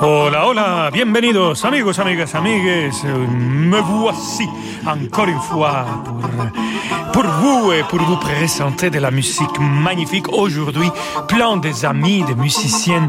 [0.00, 3.02] Hola, hola, bienvenidos amigos, amigas, amigues.
[3.04, 4.46] Me voici
[4.84, 10.90] encore une fois pour pour vous et pour vous présenter de la musique magnifique aujourd'hui.
[11.28, 13.08] Plein des amis, des musiciens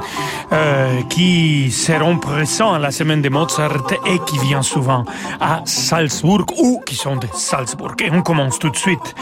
[0.53, 5.03] euh, qui seront présents à la semaine de Mozart et qui viennent souvent
[5.41, 7.95] à Salzbourg ou qui sont de Salzbourg.
[7.99, 9.13] Et on commence tout de suite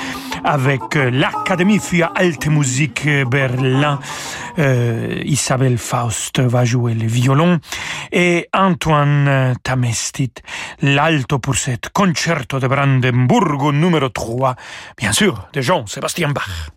[0.45, 3.99] avec euh, l'Académie für Alte Musik Berlin.
[4.59, 7.59] Euh, Isabelle Faust va jouer le violon
[8.11, 10.31] et Antoine Tamestit
[10.81, 14.55] l'alto pour cette concerto de Brandenburg numéro 3,
[14.97, 16.69] bien sûr, de Jean-Sébastien Bach.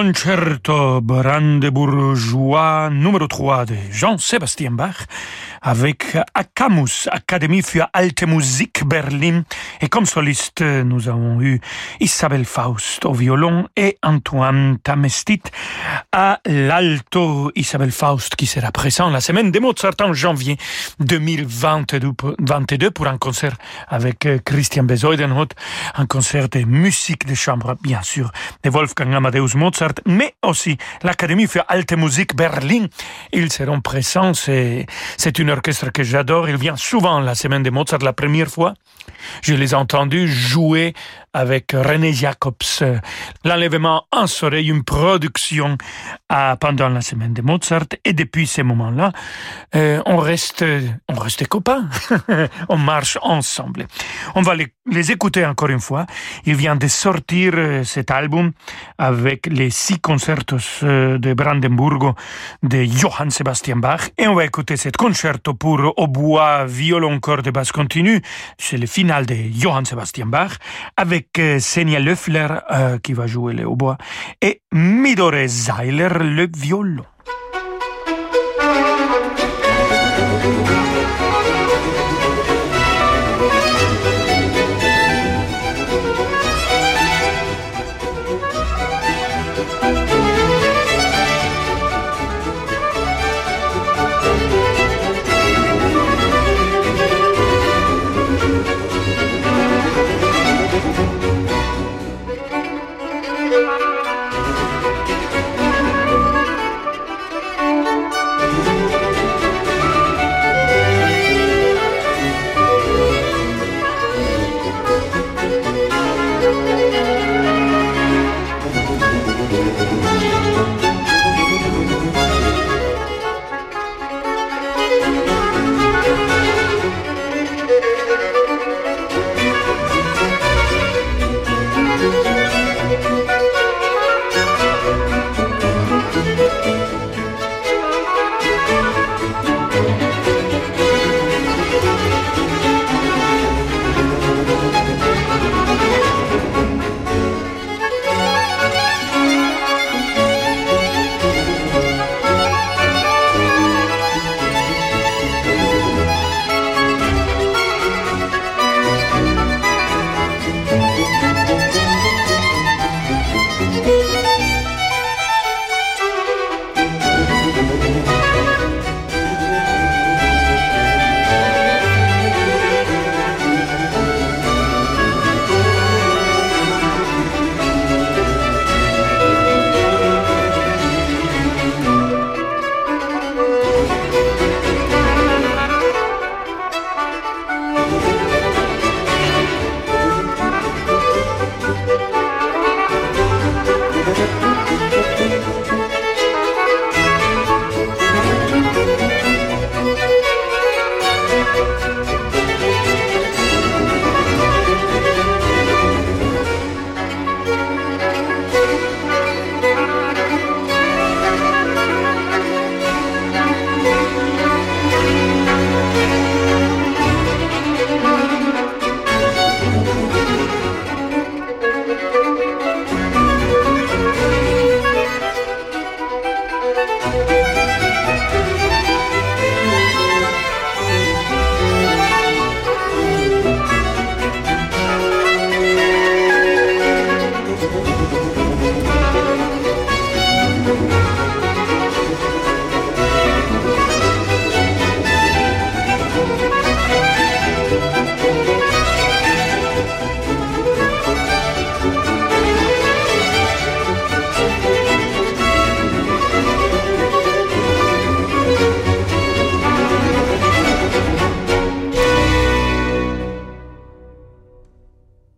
[0.00, 5.06] Concerto Brandebourgeois numéro 3 de Jean-Sébastien Bach
[5.62, 9.42] avec Akamus, Académie für Alte Musik Berlin.
[9.80, 11.60] Et comme soliste, nous avons eu
[12.00, 15.42] Isabelle Faust au violon et Antoine Tamestit
[16.12, 17.50] à l'alto.
[17.54, 20.56] Isabelle Faust qui sera présent la semaine des Mozart en janvier
[21.00, 22.12] 2022
[22.90, 23.56] pour un concert
[23.88, 25.48] avec Christian Besoidenhout,
[25.94, 31.46] un concert de musique de chambre, bien sûr, de Wolfgang Amadeus Mozart, mais aussi l'Académie
[31.46, 32.86] für Alte Musik Berlin.
[33.32, 34.86] Ils seront présents, c'est
[35.38, 36.48] une orchestre que j'adore.
[36.48, 38.00] Il vient souvent la semaine de Mozart.
[38.00, 38.74] La première fois,
[39.42, 40.94] je les ai entendus jouer
[41.32, 42.56] avec René Jacobs,
[43.44, 45.78] l'enlèvement en soleil, une production
[46.60, 47.86] pendant la semaine de Mozart.
[48.04, 49.12] Et depuis ce moment-là,
[49.74, 50.64] euh, on reste,
[51.08, 51.88] on reste copains.
[52.68, 53.86] on marche ensemble.
[54.34, 56.06] On va les, écouter encore une fois.
[56.46, 58.52] Il vient de sortir euh, cet album
[58.98, 62.14] avec les six concertos euh, de Brandenburgo
[62.62, 64.10] de Johann Sebastian Bach.
[64.18, 68.20] Et on va écouter cet concerto pour hautbois, violon, corde basse continue.
[68.58, 70.58] C'est le final de Johann Sebastian Bach
[70.94, 73.96] avec avec Senia Löffler euh, qui va jouer le hautbois
[74.42, 77.06] et Midore Zeiler le violon.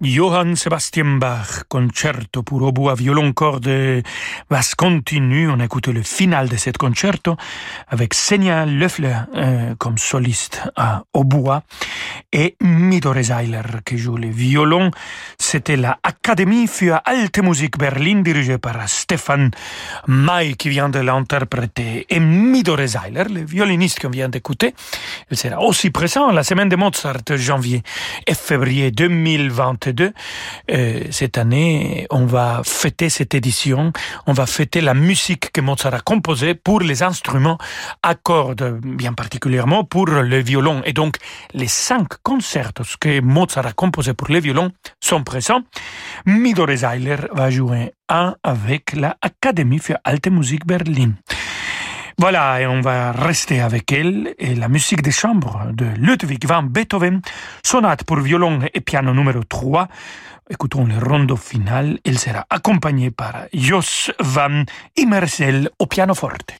[0.03, 4.03] Johann Sebastian Bach, concerto pour à violon corde
[4.51, 5.49] basse continue.
[5.49, 7.37] On écoute le final de cet concerto
[7.87, 11.61] avec Senia Löffler euh, comme soliste à oboe
[12.33, 14.91] et Midore Seiler qui joue le violon.
[15.39, 19.53] C'était la Académie für Alte Musik Berlin dirigée par Stefan
[20.09, 22.07] May qui vient de l'interpréter.
[22.11, 24.75] Et Midore Seiler, le violoniste qu'on vient d'écouter,
[25.31, 27.83] il sera aussi présent la semaine de Mozart, janvier
[28.27, 29.92] et février 2022.
[30.01, 33.93] Euh, cette année, on va fêter cette édition,
[34.27, 37.59] on va fêter la musique que Mozart a composée pour les instruments
[38.03, 40.83] à cordes, bien particulièrement pour le violon.
[40.85, 41.17] Et donc,
[41.55, 45.63] les cinq concertos que Mozart a composés pour le violon sont présents.
[46.27, 51.15] Midore Seiler va jouer un avec la Académie für Alte Musik Berlin.
[52.19, 56.63] Voilà, et on va rester avec elle et la musique des chambres de Ludwig van
[56.63, 57.21] Beethoven,
[57.63, 59.89] sonate pour violon et piano numéro 3.
[60.51, 61.99] Écoutons le rondo final.
[62.05, 64.65] Il sera accompagné par Jos van
[64.97, 66.57] Immersel au pianoforte.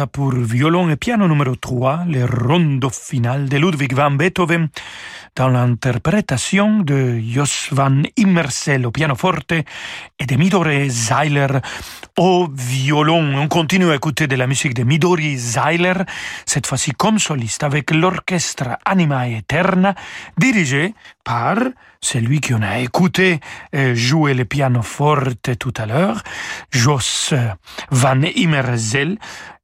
[0.00, 4.68] Pour violon et piano numéro 3, le rondo final de Ludwig van Beethoven,
[5.36, 11.46] dans l'interprétation de Jos van Immersel au pianoforte et de Midori Zeiler
[12.18, 13.34] au violon.
[13.36, 16.04] On continue à écouter de la musique de Midori Zeiler,
[16.46, 19.94] cette fois-ci comme soliste avec l'orchestre Anima Eterna,
[20.38, 21.56] dirigé par
[22.00, 23.40] celui qu'on a écouté
[23.74, 26.22] euh, jouer le pianoforte tout à l'heure,
[26.70, 27.32] Jos
[27.90, 29.18] van Immersel,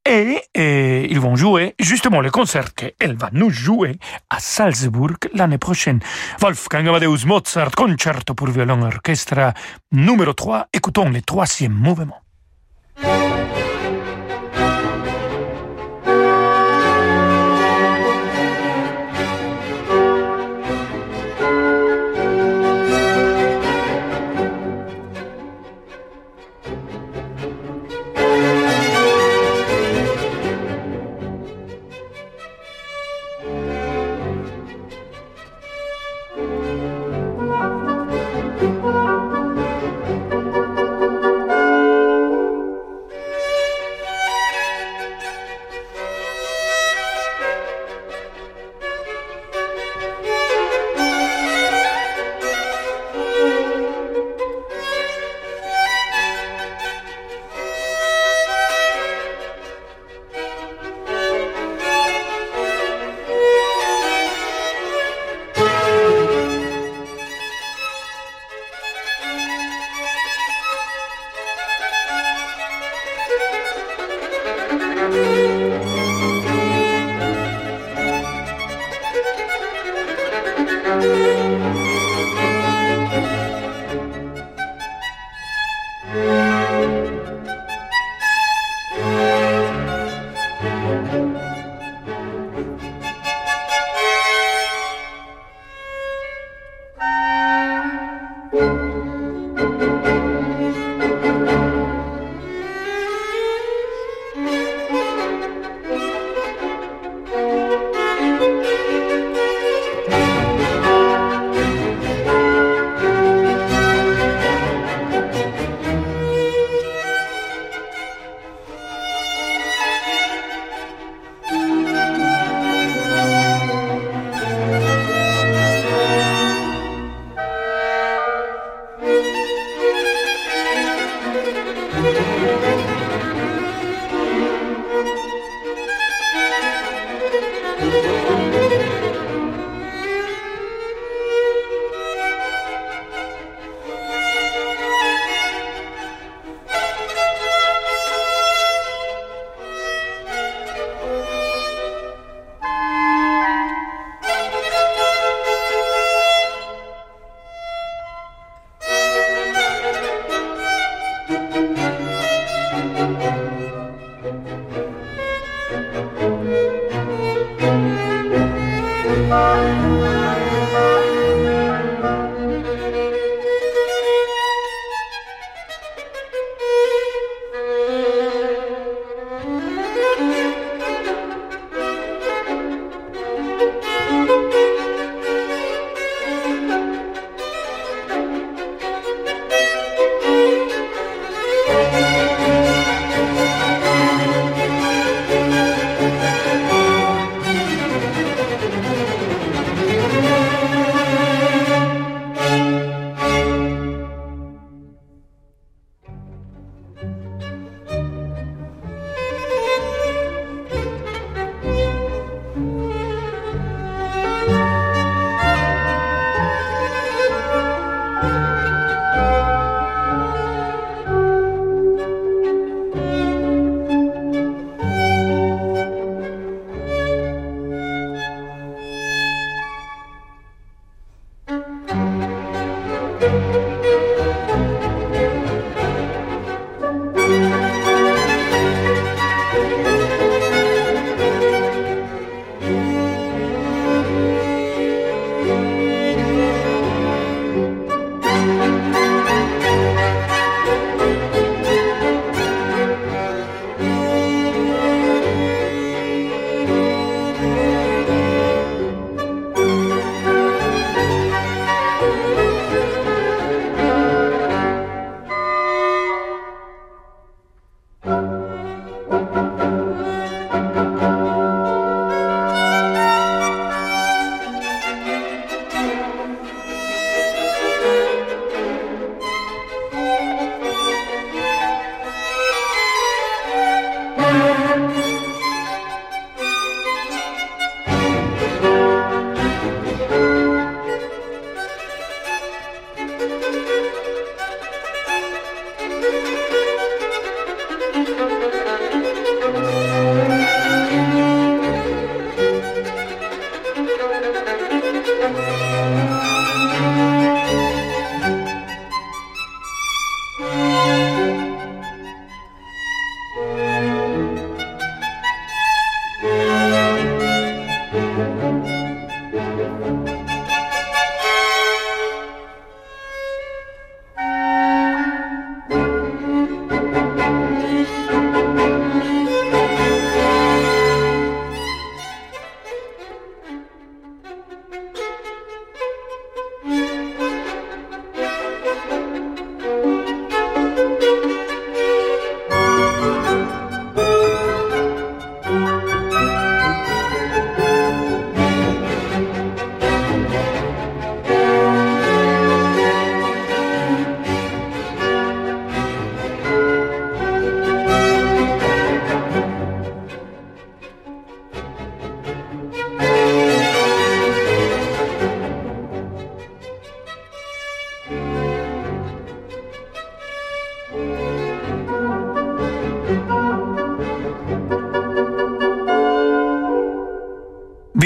[0.09, 3.99] et, ils vont jouer justement le concert qu'elle va nous jouer
[4.31, 6.01] à Salzbourg l'année prochaine.
[6.41, 9.53] Wolfgang Amadeus Mozart, concerto pour violon orchestre
[9.93, 10.69] numéro 3.
[10.73, 12.21] Écoutons le troisième mouvement.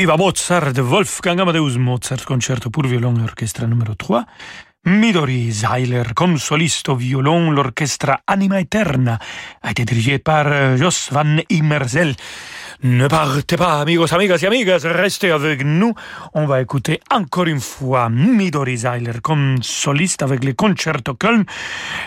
[0.02, 4.24] Viva Mozart, Wolfgang Amadeus Mozart, concerto pour violon et orchestre numéro 3.
[4.86, 9.20] Midori Zeiler, comme soliste violon, l'orchestre Anima Eterna
[9.62, 12.16] a été dirigé par euh, Jos van Immersel.
[12.84, 15.94] Ne partez pas, amigos, amigas et amigas, restez avec nous.
[16.34, 21.44] On va écouter encore une fois Midori Zeiler comme soliste avec le Concerto Köln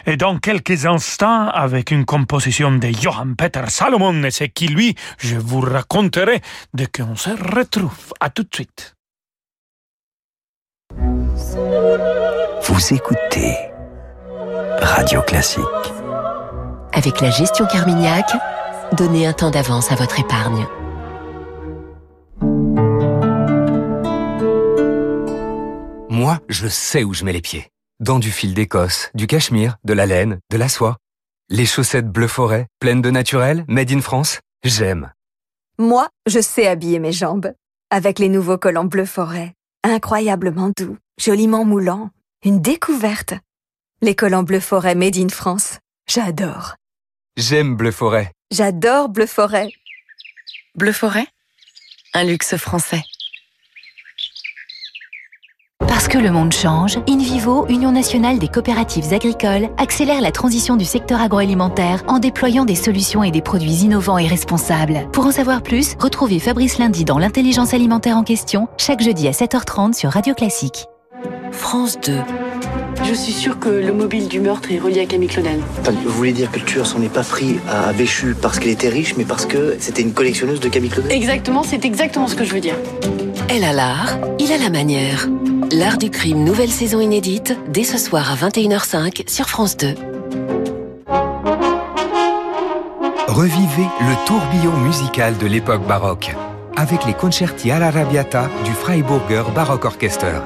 [0.05, 4.95] et dans quelques instants avec une composition de Johann Peter Salomon et c'est qui lui,
[5.17, 6.41] je vous raconterai
[6.73, 8.13] dès qu'on se retrouve.
[8.19, 8.95] À tout de suite.
[12.63, 13.55] Vous écoutez
[14.81, 15.63] Radio Classique.
[16.91, 18.25] Avec la gestion Carmignac,
[18.93, 20.65] donnez un temps d'avance à votre épargne.
[26.09, 27.69] Moi, je sais où je mets les pieds.
[27.99, 30.97] Dans du fil d'Écosse, du cachemire, de la laine, de la soie.
[31.49, 35.11] Les chaussettes bleu forêt, pleines de naturel, made in France, j'aime.
[35.77, 37.53] Moi, je sais habiller mes jambes.
[37.91, 39.53] Avec les nouveaux collants bleu forêt.
[39.83, 42.09] Incroyablement doux, joliment moulants.
[42.43, 43.33] Une découverte.
[44.01, 45.79] Les collants bleu forêt made in France.
[46.07, 46.75] J'adore.
[47.37, 48.31] J'aime bleu forêt.
[48.49, 49.69] J'adore bleu forêt.
[50.75, 51.27] Bleu forêt?
[52.13, 53.01] Un luxe français.
[55.85, 60.85] Parce que le monde change, InVivo, Union nationale des coopératives agricoles, accélère la transition du
[60.85, 65.11] secteur agroalimentaire en déployant des solutions et des produits innovants et responsables.
[65.11, 69.31] Pour en savoir plus, retrouvez Fabrice Lundi dans l'intelligence alimentaire en question, chaque jeudi à
[69.31, 70.85] 7h30 sur Radio Classique.
[71.51, 72.17] France 2.
[73.03, 75.59] Je suis sûre que le mobile du meurtre est relié à Camille Claudel.
[76.05, 78.89] Vous voulez dire que le tueur s'en est pas pris à Béchu parce qu'elle était
[78.89, 81.11] riche, mais parce que c'était une collectionneuse de Camille Claudel?
[81.11, 82.75] Exactement, c'est exactement ce que je veux dire.
[83.49, 85.27] Elle a l'art, il a la manière.
[85.71, 89.95] L'art du crime, nouvelle saison inédite, dès ce soir à 21h05 sur France 2.
[93.27, 96.33] Revivez le tourbillon musical de l'époque baroque
[96.77, 100.39] avec les concerti alla Rabiata du Freiburger Baroque Orchester.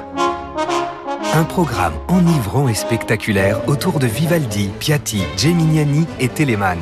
[1.34, 6.80] Un programme enivrant et spectaculaire autour de Vivaldi, Piatti, Geminiani et Telemann,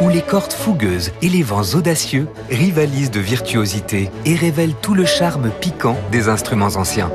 [0.00, 5.04] où les cordes fougueuses et les vents audacieux rivalisent de virtuosité et révèlent tout le
[5.04, 7.12] charme piquant des instruments anciens.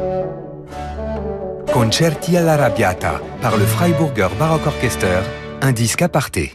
[1.73, 5.21] Concerti alla Rabiata par le Freiburger Baroque Orchester,
[5.61, 6.53] un disque aparté.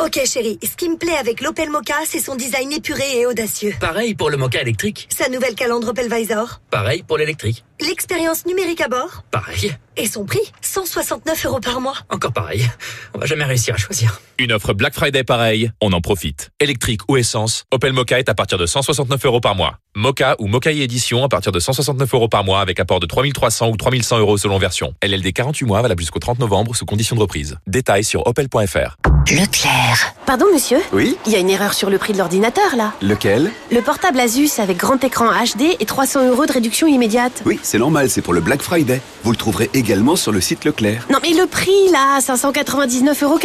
[0.00, 3.74] Ok chérie, ce qui me plaît avec l'Opel Mocha, c'est son design épuré et audacieux.
[3.80, 5.08] Pareil pour le Mocha électrique.
[5.14, 6.62] Sa nouvelle calandre Opel Visor.
[6.70, 7.64] Pareil pour l'électrique.
[7.80, 9.22] L'expérience numérique à bord.
[9.30, 9.76] Pareil.
[9.96, 11.94] Et son prix 169 euros par mois.
[12.10, 12.68] Encore pareil.
[13.14, 14.20] On va jamais réussir à choisir.
[14.38, 16.50] Une offre Black Friday pareil, on en profite.
[16.60, 19.78] Électrique ou essence, Opel Mocha est à partir de 169 euros par mois.
[19.96, 23.68] Mocha ou Mocha édition à partir de 169 euros par mois avec apport de 3300
[23.70, 24.94] ou 3100 euros selon version.
[25.02, 27.56] LLD 48 mois valable jusqu'au 30 novembre sous condition de reprise.
[27.66, 28.96] Détails sur opel.fr.
[29.30, 30.14] Leclerc.
[30.24, 30.78] Pardon monsieur?
[30.92, 31.16] Oui?
[31.26, 32.92] Il y a une erreur sur le prix de l'ordinateur là.
[33.02, 33.50] Lequel?
[33.72, 37.42] Le portable Asus avec grand écran HD et 300 euros de réduction immédiate.
[37.44, 39.02] Oui, c'est normal, c'est pour le Black Friday.
[39.24, 41.06] Vous le trouverez également sur le site Leclerc.
[41.10, 43.38] Non mais le prix là, 599,99 euros.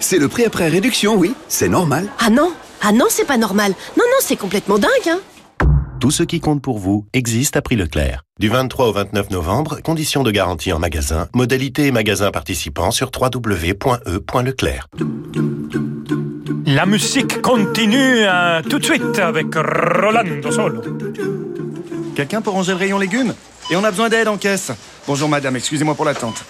[0.00, 1.34] C'est le prix après réduction, oui.
[1.46, 2.08] C'est normal.
[2.18, 3.72] Ah non Ah non, c'est pas normal.
[3.98, 5.18] Non, non, c'est complètement dingue, hein
[6.00, 8.22] Tout ce qui compte pour vous existe à prix Leclerc.
[8.40, 13.10] Du 23 au 29 novembre, conditions de garantie en magasin, modalité et magasin participants sur
[13.14, 14.86] www.e.leclerc.
[16.64, 20.82] La musique continue euh, tout de suite avec Rolando Solo.
[22.16, 23.34] Quelqu'un pour ranger le rayon légumes
[23.70, 24.72] Et on a besoin d'aide en caisse.
[25.06, 26.46] Bonjour madame, excusez-moi pour l'attente.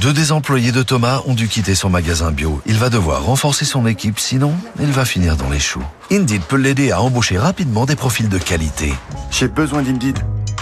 [0.00, 2.60] Deux des employés de Thomas ont dû quitter son magasin bio.
[2.66, 5.82] Il va devoir renforcer son équipe, sinon il va finir dans les choux.
[6.10, 8.92] Indeed peut l'aider à embaucher rapidement des profils de qualité.
[9.30, 10.18] J'ai besoin d'Indeed.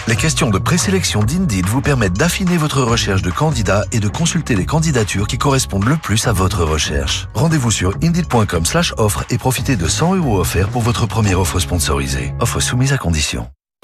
[0.07, 4.55] Les questions de présélection d'Indeed vous permettent d'affiner votre recherche de candidats et de consulter
[4.55, 7.27] les candidatures qui correspondent le plus à votre recherche.
[7.35, 11.59] Rendez-vous sur indeed.com slash offre et profitez de 100 euros offerts pour votre première offre
[11.59, 12.35] sponsorisée.
[12.39, 13.49] Offre soumise à condition.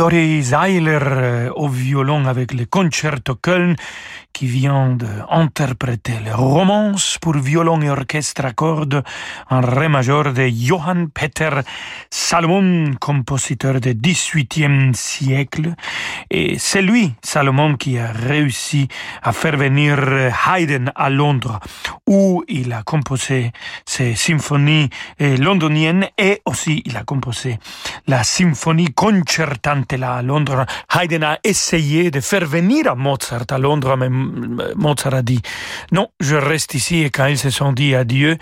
[0.00, 3.76] C'est Midori Zeiler au violon avec le Concerto Köln
[4.40, 9.02] qui vient d'interpréter le romance pour violon et orchestre à cordes
[9.50, 11.50] en ré majeur de Johann Peter
[12.08, 15.74] Salomon, compositeur du XVIIIe siècle.
[16.30, 18.88] Et c'est lui, Salomon, qui a réussi
[19.22, 19.98] à faire venir
[20.46, 21.60] Haydn à Londres,
[22.06, 23.52] où il a composé
[23.84, 24.88] ses symphonies
[25.18, 27.58] londoniennes et aussi il a composé
[28.06, 30.64] la symphonie concertante là à Londres.
[30.98, 34.08] Haydn a essayé de faire venir à Mozart à Londres, mais
[34.76, 35.40] Mozart a dit
[35.92, 37.02] non, je reste ici.
[37.02, 38.36] Et quand ils se sont dit adieu,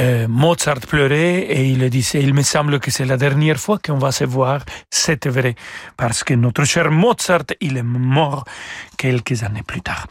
[0.00, 3.98] euh, Mozart pleurait et il disait il me semble que c'est la dernière fois qu'on
[3.98, 4.60] va se voir.
[4.90, 5.54] C'était vrai
[5.96, 8.44] parce que notre cher Mozart, il est mort
[8.96, 10.06] quelques années plus tard.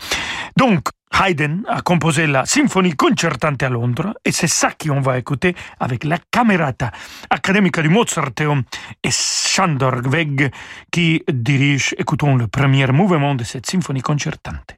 [0.58, 5.56] Donc, Haydn a composé la symphonie concertante à Londres et c'est ça qu'on va écouter
[5.80, 6.92] avec la Camerata
[7.30, 8.64] Académica du Mozarteum
[9.02, 10.52] et Shandor Weg
[10.92, 14.76] qui dirige, écoutons le premier mouvement de cette symphonie concertante.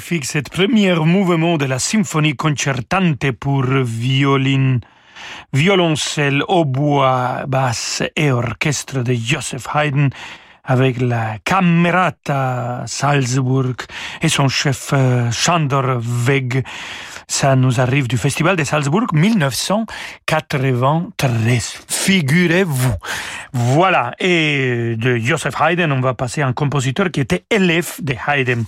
[0.00, 4.78] Magnifique, cette première mouvement de la symphonie concertante pour violin,
[5.52, 10.08] violoncelle, hautbois, basse et orchestre de Joseph Haydn
[10.64, 13.74] avec la Camerata Salzburg
[14.22, 16.64] et son chef euh, Chandor Weg.
[17.28, 21.84] Ça nous arrive du Festival de Salzbourg 1993.
[21.88, 22.94] Figurez-vous.
[23.52, 24.14] Voilà.
[24.18, 28.64] Et de Joseph Haydn, on va passer à un compositeur qui était élève de Haydn.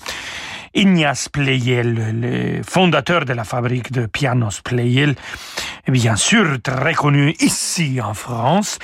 [0.74, 5.14] Ignace Pleyel, le fondateur de la fabrique de pianos Pleyel,
[5.86, 8.78] bien sûr très connu ici en France.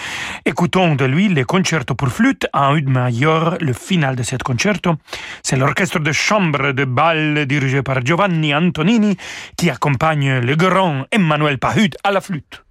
[0.45, 4.97] Écoutons de lui le concerto pour flûte en une major, le final de cet concerto.
[5.43, 9.17] C'est l'orchestre de chambre de Bâle dirigé par Giovanni Antonini
[9.57, 12.68] qui accompagne le grand Emmanuel Pahud à la flûte.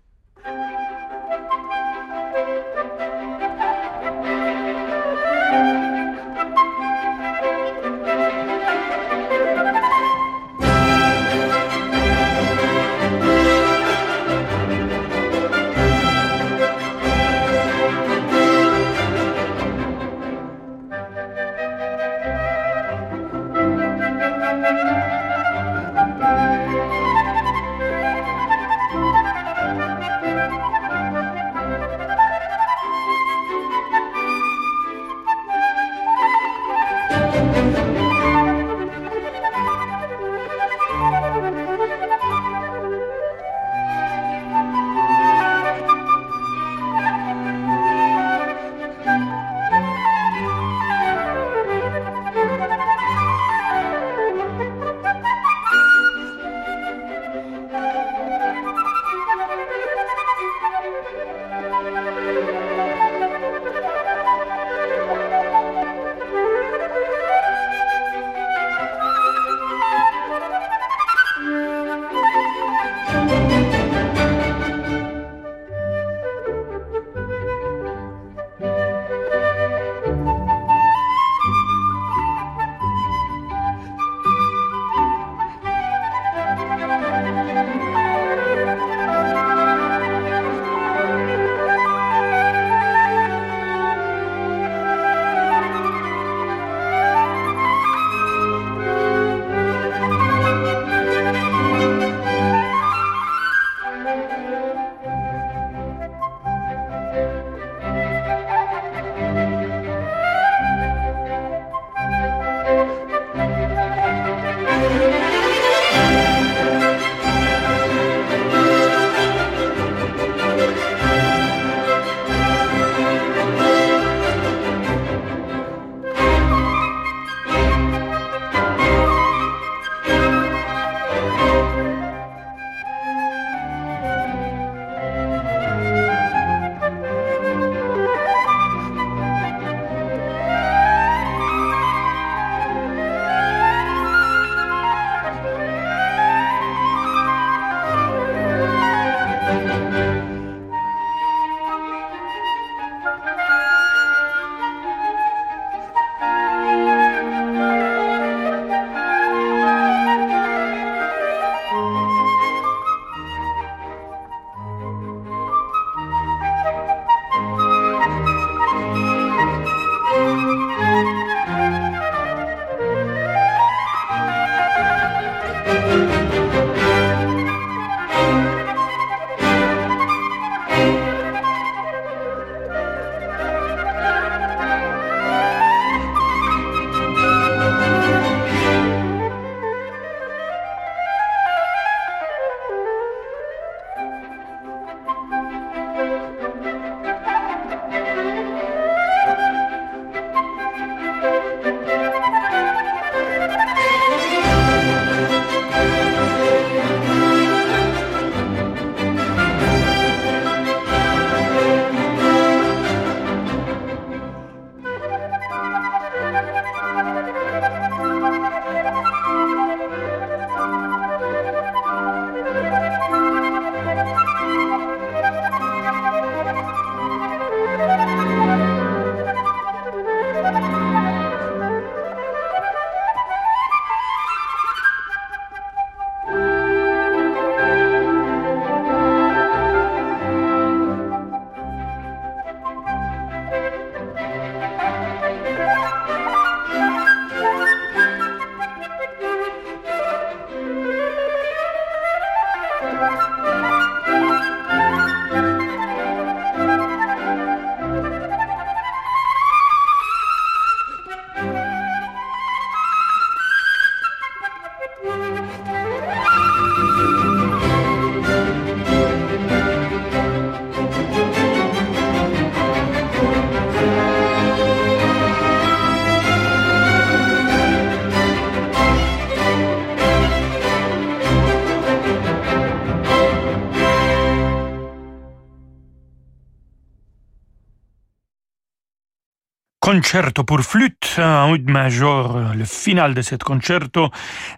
[290.08, 294.10] Concerto pour flûte en ut major, le final de cet concerto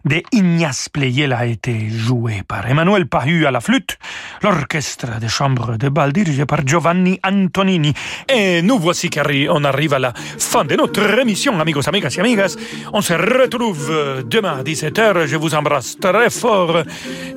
[0.06, 3.98] de Ignace Pleyel a été joué par Emmanuel Pahu à la flûte,
[4.44, 7.96] l'orchestre de chambre de bal dirigé par Giovanni Antonini.
[8.32, 9.10] Et nous voici
[9.50, 12.56] on arrive à la fin de notre émission, amigos, amigas et amigas.
[12.94, 15.26] On se retrouve demain à 17h.
[15.26, 16.84] Je vous embrasse très fort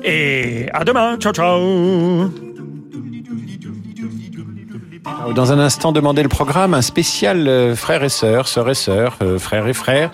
[0.03, 1.17] et à demain.
[1.17, 2.29] Ciao, ciao.
[5.07, 8.75] Euh, dans un instant, demandez le programme, un spécial euh, frères et sœurs, sœurs et
[8.75, 10.11] sœurs, euh, frères et frères.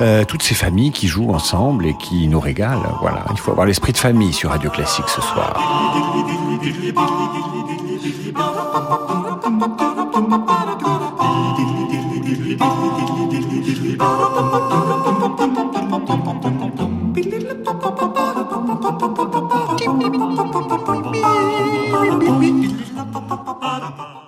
[0.00, 2.98] Euh, toutes ces familles qui jouent ensemble et qui nous régalent.
[3.00, 5.60] Voilà, il faut avoir l'esprit de famille sur Radio Classique ce soir.
[23.60, 24.27] ba da ba.